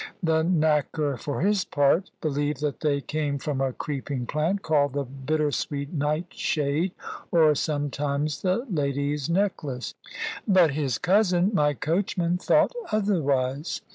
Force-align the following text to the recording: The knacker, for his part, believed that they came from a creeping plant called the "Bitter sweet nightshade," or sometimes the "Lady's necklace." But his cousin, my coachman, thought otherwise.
The 0.23 0.41
knacker, 0.41 1.15
for 1.19 1.41
his 1.41 1.63
part, 1.63 2.09
believed 2.21 2.59
that 2.61 2.79
they 2.79 3.01
came 3.01 3.37
from 3.37 3.61
a 3.61 3.71
creeping 3.71 4.25
plant 4.25 4.63
called 4.63 4.93
the 4.93 5.03
"Bitter 5.03 5.51
sweet 5.51 5.93
nightshade," 5.93 6.93
or 7.31 7.53
sometimes 7.53 8.41
the 8.41 8.65
"Lady's 8.67 9.29
necklace." 9.29 9.93
But 10.47 10.71
his 10.71 10.97
cousin, 10.97 11.51
my 11.53 11.75
coachman, 11.75 12.39
thought 12.39 12.71
otherwise. 12.91 13.81